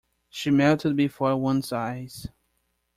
She 0.31 0.49
melted 0.49 0.95
before 0.95 1.37
one's 1.37 1.71
eyes. 1.71 2.25